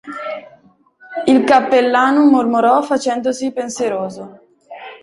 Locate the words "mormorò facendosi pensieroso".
2.25-4.39